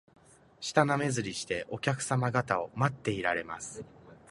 [0.59, 3.85] 舌なめずりして、お客さま方を待っていられます